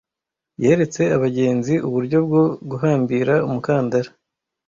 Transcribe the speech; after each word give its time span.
Yeretse 0.63 1.01
abagenzi 1.15 1.73
uburyo 1.87 2.17
bwo 2.27 2.43
guhambira 2.69 3.33
umukandara. 3.47 4.09